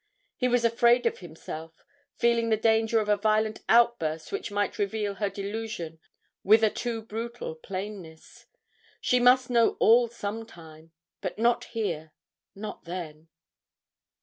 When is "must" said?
9.19-9.51